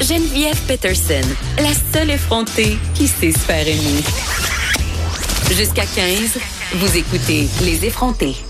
[0.00, 1.26] Geneviève Peterson,
[1.58, 4.02] la seule effrontée qui sait se.
[5.54, 6.38] Jusqu'à 15,
[6.74, 8.45] vous écoutez Les effrontés.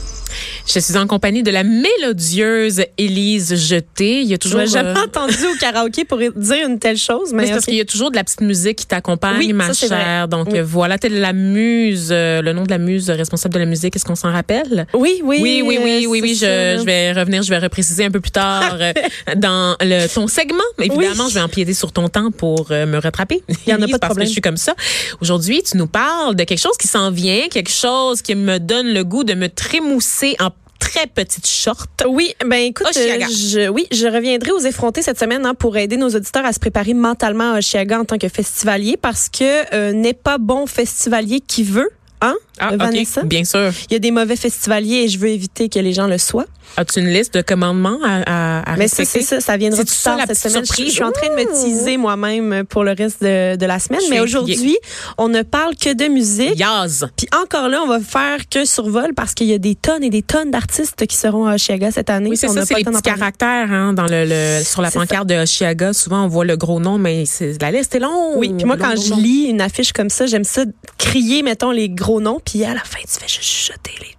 [0.69, 4.23] Je suis en compagnie de la mélodieuse Élise Jeté.
[4.23, 4.61] Il y a toujours.
[4.63, 7.65] Je jamais euh, entendu au karaoké pour dire une telle chose, mais, mais c'est parce
[7.67, 10.27] qu'il y a toujours de la petite musique qui t'accompagne, Oui, ma ça, chère.
[10.29, 10.59] Donc Oui.
[10.65, 13.95] voilà, t'es la muse, euh, le nom de la muse responsable de la musique.
[13.95, 14.89] Est-ce qu'on s'en rappelle?
[14.93, 16.35] oui, oui, Oui, oui, oui, oui, oui.
[16.35, 18.93] Je, je vais revenir, je vais repréciser un peu plus tard euh,
[19.37, 20.59] dans le, ton segment.
[20.81, 23.41] Évidemment, je vais empiéter sur ton temps pour me rattraper.
[23.67, 24.25] Il y en a pas de parce problème.
[24.25, 24.75] que je suis comme ça.
[25.21, 28.89] Aujourd'hui, tu nous parles de quelque chose qui s'en vient, quelque chose qui me donne
[28.93, 32.05] le goût de me trémousser en très petite short.
[32.09, 33.27] Oui, ben écoute, Oshiaga.
[33.27, 36.53] euh, je, oui, je reviendrai aux effrontés cette semaine hein, pour aider nos auditeurs à
[36.53, 40.67] se préparer mentalement à Oshiaga en tant que festivalier parce que euh, n'est pas bon
[40.67, 43.21] festivalier qui veut, hein, Ah, euh, Vanessa?
[43.23, 43.71] ok, bien sûr.
[43.91, 46.47] Il y a des mauvais festivaliers et je veux éviter que les gens le soient.
[46.79, 49.21] As-tu une liste de commandements à, à, à Mais ça, respecter?
[49.25, 50.63] c'est ça, ça viendra plus ça, tard cette semaine.
[50.65, 50.89] Je, surprise?
[50.89, 54.01] je suis en train de me teaser moi-même pour le reste de, de la semaine.
[54.11, 54.77] Mais aujourd'hui,
[55.17, 56.59] on ne parle que de musique.
[56.59, 57.07] Yaz.
[57.17, 60.11] Puis encore là, on va faire que survol parce qu'il y a des tonnes et
[60.11, 62.31] des tonnes d'artistes qui seront à Oshiaga cette année.
[62.31, 65.37] Oui, c'est ça, c'est les petits caractères hein, dans le, le sur la pancarte de
[65.37, 65.93] Oshiaga.
[65.93, 67.25] Souvent, on voit le gros nom, mais
[67.61, 68.37] la liste est longue.
[68.37, 70.65] Oui, puis moi, Long, quand long, je lis une affiche comme ça, j'aime ça
[70.99, 74.15] crier, mettons, les gros noms, puis à la fin, tu fais juste chuchoter les...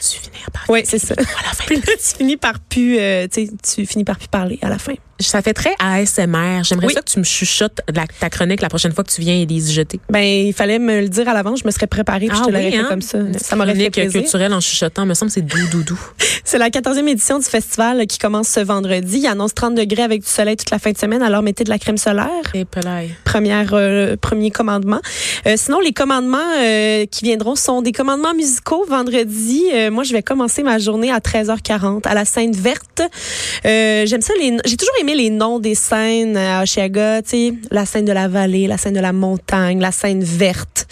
[0.00, 1.14] tu finis par Oui, c'est ça.
[1.14, 1.74] à la fin.
[1.74, 4.94] Tu finis par plus, euh, tu finis par plus parler à la fin.
[5.20, 6.62] Ça fait très ASMR.
[6.64, 6.94] J'aimerais Oui.
[6.94, 9.70] ça que tu me chuchotes la- ta chronique la prochaine fois que tu viens, Élise
[9.72, 10.00] Jeter.
[10.08, 12.50] Ben, il fallait me le dire à l'avance, je me serais préparée, puis je te
[12.50, 13.18] l'aurais fait comme ça.
[13.40, 13.90] Ça m'aurait fait hein?
[13.90, 14.20] Plaisir.
[14.22, 16.00] culturelle en chuchotant, me semble, c'est doux, doux, doux.
[16.44, 19.18] C'est la 14e édition du festival qui commence ce vendredi.
[19.18, 21.70] Il annonce 30 degrés avec du soleil toute la fin de semaine, alors mettez de
[21.70, 22.26] la crème solaire.
[22.54, 23.14] Et pelaille.
[23.24, 25.00] Première, euh, premier commandement.
[25.46, 28.84] Euh, sinon, les commandements euh, qui viendront sont des commandements musicaux.
[28.88, 33.02] Vendredi, euh, moi, je vais commencer ma journée à 13h40 à la Seine Verte.
[33.64, 34.32] J'aime ça.
[34.40, 37.22] les- J'ai toujours aimé les noms des scènes à Oshiaga.
[37.22, 40.86] Tu sais, la scène de la vallée, la scène de la montagne, la scène verte.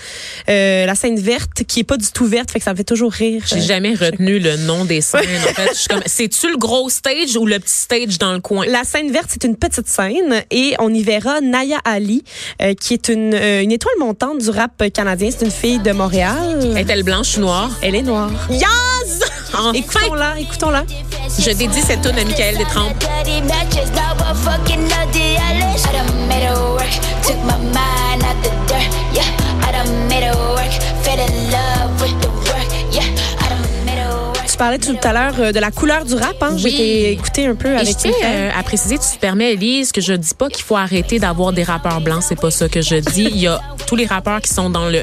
[0.49, 2.85] Euh, la scène verte qui est pas du tout verte, fait que ça me fait
[2.85, 3.43] toujours rire.
[3.47, 5.21] J'ai Euh, jamais retenu le nom des scènes.
[5.49, 8.41] En fait, je suis comme, c'est-tu le gros stage ou le petit stage dans le
[8.41, 8.65] coin?
[8.67, 12.25] La scène verte, c'est une petite scène et on y verra Naya Ali,
[12.63, 15.31] euh, qui est une, euh, une étoile montante du rap canadien.
[15.37, 16.75] C'est une fille de Montréal.
[16.77, 17.71] Est-elle blanche ou noire?
[17.83, 18.31] Elle est noire.
[18.51, 19.21] Yaz!
[19.51, 19.73] Enfin!
[19.73, 20.85] Écoutons-la, écoutons-la.
[21.39, 23.03] Je dédie cette tune à Michael Détrempe.
[24.17, 25.37] I fucking know the.
[25.39, 26.93] I done made it work,
[27.25, 28.89] took my mind out the dirt.
[29.13, 29.29] Yeah,
[29.67, 30.73] I done made it work,
[31.05, 32.28] fell in love with the
[34.59, 36.37] parlais tout à l'heure euh, de la couleur du rap.
[36.43, 36.51] Hein?
[36.55, 36.59] Oui.
[36.59, 38.13] J'ai été écouter un peu je avec frères.
[38.25, 41.53] euh, à préciser, tu te permets, Elise, que je dis pas qu'il faut arrêter d'avoir
[41.53, 42.23] des rappeurs blancs.
[42.27, 43.29] C'est pas ça que je dis.
[43.31, 45.03] Il y a tous les rappeurs qui sont dans le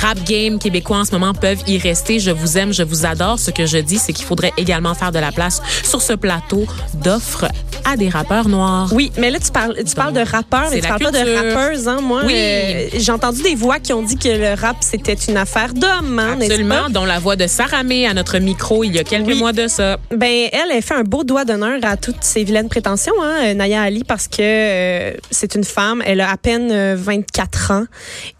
[0.00, 2.18] rap game québécois en ce moment peuvent y rester.
[2.20, 3.38] Je vous aime, je vous adore.
[3.38, 6.66] Ce que je dis, c'est qu'il faudrait également faire de la place sur ce plateau
[6.94, 7.46] d'offres
[7.84, 8.88] à des rappeurs noirs.
[8.92, 11.86] Oui, mais là, tu parles, tu parles de rappeurs, mais tu parles pas de rappeuses.
[11.86, 12.00] Hein?
[12.02, 12.32] Moi, Oui.
[12.36, 16.18] euh, j'ai entendu des voix qui ont dit que le rap, c'était une affaire d'hommes.
[16.18, 16.88] Hein, Absolument, pas?
[16.90, 19.34] dont la voix de Sarah May à notre micro il y a quelques Oui.
[19.38, 19.96] mois de ça.
[20.10, 23.54] Ben, elle, elle fait un beau doigt d'honneur à toutes ses vilaines prétentions, hein, euh,
[23.54, 26.02] Naya Ali, parce que euh, c'est une femme.
[26.06, 27.84] Elle a à peine euh, 24 ans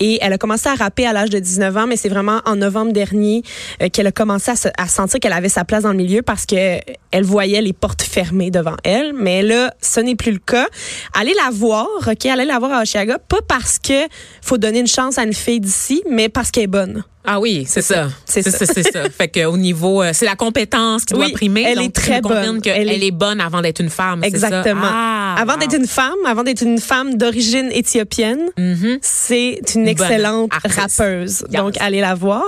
[0.01, 2.57] et elle a commencé à rapper à l'âge de 19 ans, mais c'est vraiment en
[2.57, 3.43] novembre dernier
[3.83, 6.23] euh, qu'elle a commencé à, se- à sentir qu'elle avait sa place dans le milieu
[6.23, 6.79] parce que euh,
[7.11, 9.13] elle voyait les portes fermées devant elle.
[9.15, 10.67] Mais là, ce n'est plus le cas.
[11.15, 13.95] Allez la voir, ok, allez la voir à Oshiaga, pas parce que
[14.43, 17.05] faut donner une chance à une fille d'ici, mais parce qu'elle est bonne.
[17.27, 18.09] Ah oui, c'est ça.
[18.25, 18.67] C'est C'est ça.
[18.67, 19.11] ça, c'est ça.
[19.11, 21.63] Fait que au niveau, euh, c'est la compétence qui doit Oui, primer.
[21.67, 22.61] elle Donc, est très bonne.
[22.65, 23.07] Elle est...
[23.07, 24.21] est- bonne avant d'être une femme.
[24.23, 24.27] ça?
[24.29, 24.81] Exactement.
[24.85, 25.59] Ah, avant wow.
[25.61, 28.99] d'être une femme, avant d'être une femme d'origine éthiopienne, Mhm.
[29.03, 31.45] c'est une excellente rappeuse.
[31.51, 31.61] Yes.
[31.61, 32.45] Donc, allez la voir.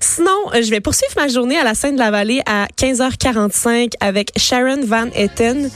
[0.00, 3.92] Sinon, euh, je vais poursuivre ma journée à la scène de la vallée à 15h45
[4.00, 5.70] avec Sharon Van Etten.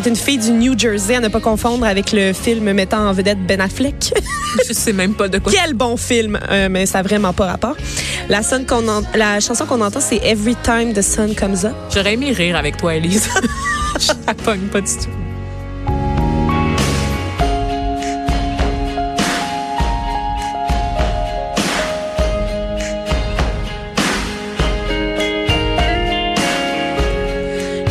[0.00, 3.12] C'est une fille du New Jersey, à ne pas confondre avec le film mettant en
[3.12, 4.14] vedette Ben Affleck.
[4.68, 5.50] Je sais même pas de quoi.
[5.52, 7.74] Quel bon film, euh, mais ça n'a vraiment pas rapport.
[8.28, 11.74] La, sonne qu'on en- la chanson qu'on entend, c'est Every Time the Sun Comes Up.
[11.92, 13.28] J'aurais aimé rire avec toi, Elise.
[13.98, 15.27] Je la pogne pas du tout.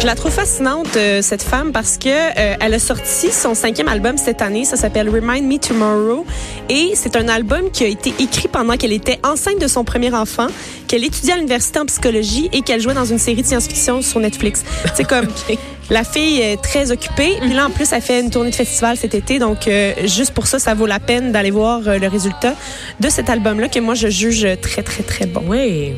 [0.08, 4.18] La trouve fascinante, euh, cette femme, parce que euh, elle a sorti son cinquième album
[4.18, 4.64] cette année.
[4.64, 6.26] Ça s'appelle Remind Me Tomorrow.
[6.70, 10.14] Et c'est un album qui a été écrit pendant qu'elle était enceinte de son premier
[10.14, 10.48] enfant,
[10.88, 14.22] qu'elle étudiait à l'université en psychologie et qu'elle jouait dans une série de science-fiction sur
[14.22, 14.64] Netflix.
[14.96, 15.28] C'est comme...
[15.90, 17.38] La fille est très occupée.
[17.40, 19.40] Puis là, en plus, elle fait une tournée de festival cet été.
[19.40, 22.56] Donc, euh, juste pour ça, ça vaut la peine d'aller voir euh, le résultat
[23.00, 25.44] de cet album-là que moi, je juge très, très, très bon.
[25.48, 25.94] Oui.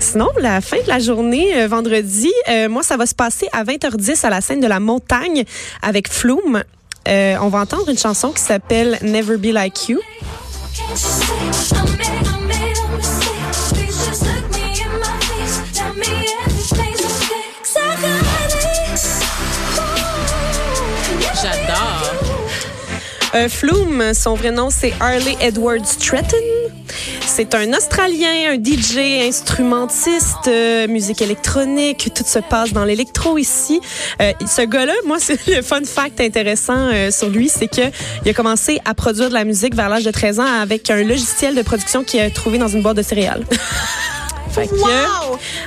[0.00, 3.64] Sinon, la fin de la journée, euh, vendredi, euh, moi, ça va se passer à
[3.64, 5.44] 20h10 à la scène de la montagne
[5.82, 6.62] avec Flume.
[7.08, 10.00] Euh, on va entendre une chanson qui s'appelle Never Be Like You.
[23.38, 26.36] Euh, Flume, son vrai nom, c'est Harley Edward Stratton.
[27.24, 32.10] C'est un Australien, un DJ, instrumentiste, euh, musique électronique.
[32.14, 33.80] Tout se passe dans l'électro ici.
[34.20, 37.92] Euh, ce gars-là, moi, c'est le fun fact intéressant euh, sur lui, c'est que
[38.24, 41.04] il a commencé à produire de la musique vers l'âge de 13 ans avec un
[41.04, 43.44] logiciel de production qu'il a trouvé dans une boîte de céréales.
[44.50, 44.74] Fait que,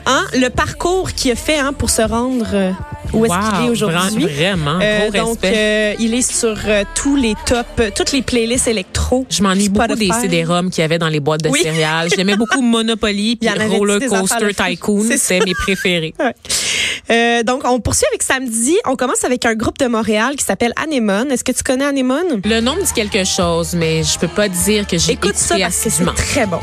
[0.07, 2.73] hein, le parcours qu'il a fait hein, pour se rendre
[3.13, 4.25] où est-ce qu'il est Wow, aujourd'hui?
[4.25, 5.53] vra- Vraiment, Euh, gros donc, respect.
[5.55, 9.25] euh, il est sur euh, tous les tops, euh, toutes les playlists électro.
[9.29, 10.09] Je m'ennuie beaucoup des.
[10.11, 11.59] CD-ROM qu'il y avait dans les boîtes de Oui.
[11.61, 12.09] céréales.
[12.15, 14.53] J'aimais beaucoup Monopoly puis Roller Coaster.
[14.53, 15.03] Tycoon.
[15.07, 16.13] C'est C'était mes préférés.
[16.19, 16.35] Ouais.
[17.09, 18.75] Euh, donc, on poursuit avec samedi.
[18.85, 21.31] On commence avec un groupe de Montréal qui s'appelle Anemone.
[21.31, 22.41] Est-ce que tu connais Anemone?
[22.45, 25.55] Le nom me dit quelque chose, mais je peux pas dire que j'ai Écoute ça
[25.57, 26.59] écouté parce que c'est très bon.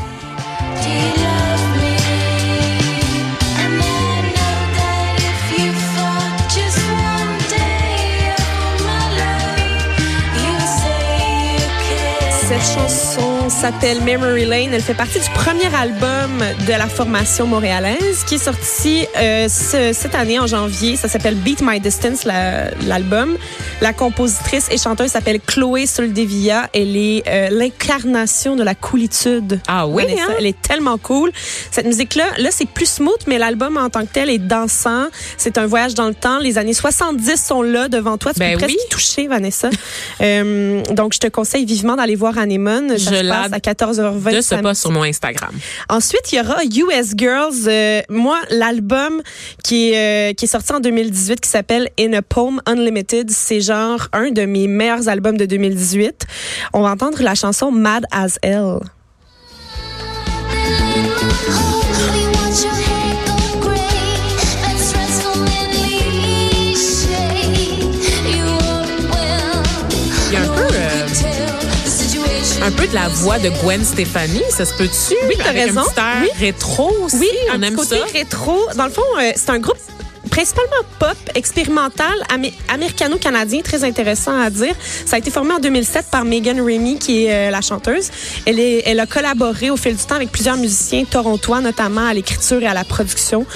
[13.59, 14.73] S'appelle Memory Lane.
[14.73, 19.91] Elle fait partie du premier album de la formation montréalaise qui est sorti euh, ce-
[19.93, 20.95] cette année en janvier.
[20.95, 23.37] Ça s'appelle Beat My Distance, la- l'album.
[23.81, 26.69] La compositrice et chanteuse s'appelle Chloé Soldevilla.
[26.73, 29.59] Elle est euh, l'incarnation de la coolitude.
[29.67, 30.23] Ah oui, Vanessa.
[30.29, 30.35] hein?
[30.39, 31.31] Elle est tellement cool.
[31.71, 35.07] Cette musique-là, là, c'est plus smooth, mais l'album en tant que tel est dansant.
[35.37, 36.39] C'est un voyage dans le temps.
[36.39, 38.33] Les années 70 sont là devant toi.
[38.33, 38.81] Tu Ben peux presque oui.
[38.85, 39.69] y toucher, Vanessa.
[40.21, 42.97] Euh, donc, je te conseille vivement d'aller voir Anemone.
[42.97, 43.23] Ça Je
[43.53, 44.35] à 14h20.
[44.35, 45.51] De ce pas sur mon Instagram.
[45.89, 47.67] Ensuite, il y aura US Girls.
[47.67, 49.21] Euh, moi, l'album
[49.63, 53.61] qui est, euh, qui est sorti en 2018 qui s'appelle In a Poem Unlimited, c'est
[53.61, 56.25] genre un de mes meilleurs albums de 2018.
[56.73, 58.79] On va entendre la chanson Mad as Hell.
[72.69, 75.15] Un peu de la voix de Gwen Stefani, ça se peut-tu?
[75.27, 75.81] Oui, t'as raison.
[75.97, 76.29] Un Oui.
[76.39, 77.15] rétro aussi.
[77.17, 78.05] Oui, on un aime côté ça.
[78.13, 78.59] rétro.
[78.75, 79.77] Dans le fond, euh, c'est un groupe
[80.29, 84.75] principalement pop, expérimental, amé- américano-canadien, très intéressant à dire.
[85.07, 88.09] Ça a été formé en 2007 par Megan Remy, qui est euh, la chanteuse.
[88.45, 92.13] Elle, est, elle a collaboré au fil du temps avec plusieurs musiciens torontois, notamment à
[92.13, 93.47] l'écriture et à la production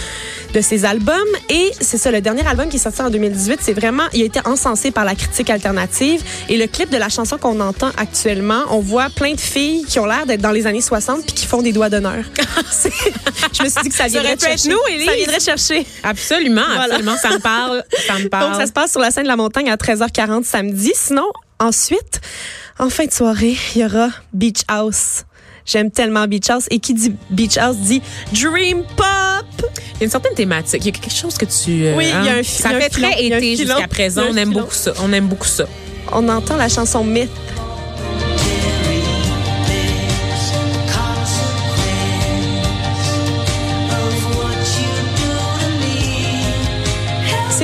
[0.54, 1.18] de ses albums.
[1.50, 4.26] Et c'est ça, le dernier album qui est sorti en 2018, c'est vraiment, il a
[4.26, 6.22] été encensé par la critique alternative.
[6.50, 10.00] Et le clip de la chanson qu'on entend actuellement, on voit plein de filles qui
[10.00, 12.24] ont l'air d'être dans les années 60 puis qui font des doigts d'honneur.
[13.54, 14.70] Je me suis dit que ça viendrait chercher.
[14.70, 14.78] nous.
[15.06, 15.86] Ça viendrait chercher.
[16.04, 16.96] Absolument, Voilà.
[16.96, 17.18] absolument.
[17.22, 17.84] Ça me parle.
[18.08, 18.52] Ça me parle.
[18.52, 20.92] Donc, ça se passe sur la scène de la montagne à 13h40 samedi.
[20.96, 21.28] Sinon,
[21.60, 22.22] ensuite,
[22.80, 25.24] en fin de soirée, il y aura Beach House.
[25.66, 26.66] J'aime tellement Beach House.
[26.72, 28.02] Et qui dit Beach House dit
[28.34, 29.06] Dream Pop.
[29.96, 30.82] Il y a une certaine thématique.
[30.84, 31.86] Il y a quelque chose que tu.
[31.86, 33.24] euh, Oui, il y a un fi- Ça il y a un fait filon, très
[33.34, 34.22] un été jusqu'à présent.
[34.24, 34.94] un On aime beaucoup ça.
[35.02, 35.66] On aime beaucoup ça.
[36.12, 37.30] On entend la chanson Myth.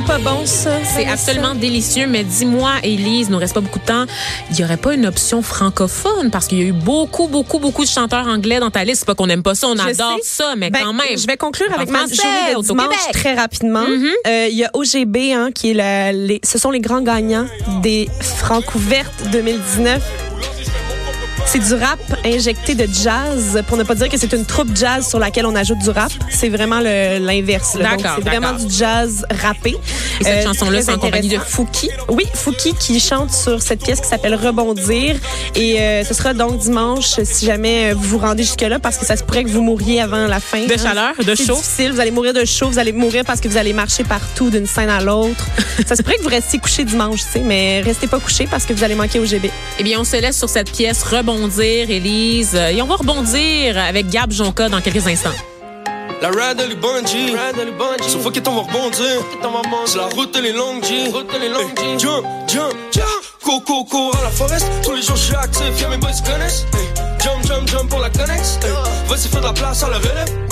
[0.09, 0.71] Pas bon, ça.
[0.83, 4.05] C'est absolument délicieux, mais dis-moi, Élise, il nous reste pas beaucoup de temps.
[4.49, 6.31] Il n'y aurait pas une option francophone?
[6.31, 9.01] Parce qu'il y a eu beaucoup, beaucoup, beaucoup de chanteurs anglais dans ta liste.
[9.01, 10.21] C'est pas qu'on n'aime pas ça, on Je adore sais.
[10.23, 11.15] ça, mais Ben, quand même.
[11.15, 13.87] Je vais conclure En avec ma journée de dimanche très rapidement.
[13.87, 14.09] Mhm.
[14.27, 17.45] Euh, Il y a OGB, hein, qui est la- les, ce sont les grands gagnants
[17.83, 20.01] des Francouvertes 2019.
[21.51, 25.07] C'est du rap injecté de jazz, pour ne pas dire que c'est une troupe jazz
[25.09, 26.11] sur laquelle on ajoute du rap.
[26.29, 27.75] C'est vraiment l'inverse.
[27.75, 29.71] D'accord, C'est vraiment du jazz rappé.
[30.19, 31.39] Et cette Euh, chanson-là, c'est en compagnie de.
[31.39, 31.89] Fouki?
[32.09, 35.15] Oui, Fouki qui chante sur cette pièce qui s'appelle Rebondir.
[35.55, 39.05] Et euh, ce sera donc dimanche si jamais euh, vous vous rendez jusque-là parce que
[39.05, 40.67] ça se pourrait que vous mouriez avant la fin.
[40.67, 40.77] De hein.
[40.77, 41.55] chaleur, de C'est chaud?
[41.55, 41.93] difficile.
[41.93, 42.69] Vous allez mourir de chaud.
[42.69, 45.47] Vous allez mourir parce que vous allez marcher partout d'une scène à l'autre.
[45.87, 48.65] ça se pourrait que vous restiez couché dimanche, tu sais, mais restez pas couché parce
[48.65, 49.49] que vous allez manquer au GB.
[49.79, 52.55] Eh bien, on se laisse sur cette pièce rebondir, Élise.
[52.55, 55.29] Euh, Et on va rebondir avec Gab Jonca dans quelques instants.
[56.21, 57.33] La ride elle est bungee,
[58.09, 59.21] sauf faut qu'on va rebondir.
[59.85, 61.05] C'est la route elle est longue G.
[61.05, 63.05] Hey, Jump, jump, jump.
[63.41, 64.65] Coco, cours à la forest.
[64.83, 66.65] Tous les jours je suis actif, y'a mes boys qui connaissent.
[66.73, 66.87] Hey,
[67.23, 68.59] Jump, jump, jump pour la connexe.
[68.63, 68.71] Hey,
[69.07, 70.47] Vas-y fais de la place à la relève.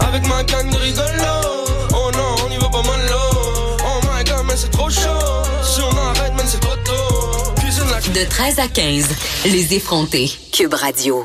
[0.00, 1.66] Avec ma gang de rigolos.
[1.94, 3.30] Oh non, on y va pas mal là.
[3.84, 5.31] Oh my god, mais c'est trop chaud.
[8.10, 9.06] De 13 à 15,
[9.46, 10.28] les effrontés.
[10.50, 11.20] Cube Radio.